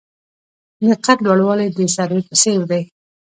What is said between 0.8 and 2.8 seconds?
د قد لوړوالی د سروې په څیر